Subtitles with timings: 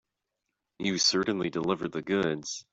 [0.79, 2.65] You certainly delivered the goods.